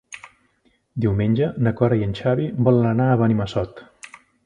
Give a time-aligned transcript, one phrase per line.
[1.05, 3.89] Diumenge na Cora i en Xavi volen anar a Benimassot.